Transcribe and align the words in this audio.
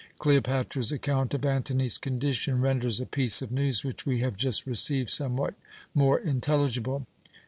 Cleopatra's 0.17 0.91
account 0.91 1.35
of 1.35 1.45
Antony's 1.45 1.99
condition 1.99 2.59
renders 2.59 2.99
a 2.99 3.05
piece 3.05 3.43
of 3.43 3.51
news 3.51 3.85
which 3.85 4.03
we 4.03 4.17
have 4.21 4.35
just 4.35 4.65
received 4.65 5.11
somewhat 5.11 5.53
more 5.93 6.17
intelligible." 6.19 7.05